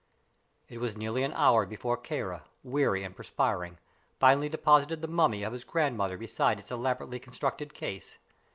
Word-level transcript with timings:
It 0.67 0.79
was 0.79 0.97
nearly 0.97 1.21
an 1.21 1.33
hour 1.33 1.63
before 1.63 1.95
Kāra, 1.95 2.41
weary 2.63 3.03
and 3.03 3.15
perspiring, 3.15 3.77
finally 4.19 4.49
deposited 4.49 5.03
the 5.03 5.07
mummy 5.07 5.43
of 5.43 5.53
his 5.53 5.63
grandmother 5.63 6.17
beside 6.17 6.57
its 6.59 6.71
elaborately 6.71 7.19
constructed 7.19 7.75
case. 7.75 8.17